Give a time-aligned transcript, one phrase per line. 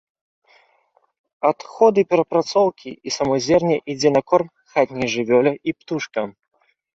[1.49, 6.27] Адходы перапрацоўкі і само зерне ідзе на корм хатняй жывёле і птушкам.